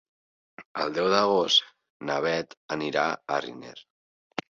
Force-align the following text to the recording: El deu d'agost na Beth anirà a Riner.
El 0.85 0.95
deu 0.95 1.09
d'agost 1.15 1.69
na 2.09 2.19
Beth 2.29 2.59
anirà 2.79 3.07
a 3.39 3.43
Riner. 3.47 3.79